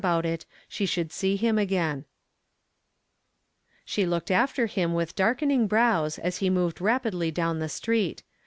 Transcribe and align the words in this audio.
about 0.01 0.25
it, 0.25 0.47
she 0.67 0.83
should 0.87 1.11
see 1.11 1.35
hin, 1.37 1.59
again 1.59 2.05
She 3.85 4.03
looked 4.03 4.31
after 4.31 4.65
hi,„ 4.65 4.87
with 4.87 5.13
darkening\r, 5.15 5.67
vs 5.69 6.17
as 6.17 6.39
be 6.39 6.49
moved 6.49 6.81
rapidly 6.81 7.29
down 7.29 7.59
the 7.59 7.69
street. 7.69 8.23